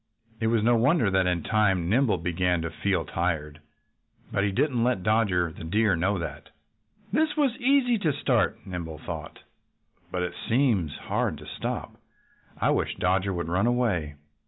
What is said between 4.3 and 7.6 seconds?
But he didn't let Dodger the Deer know that. "This was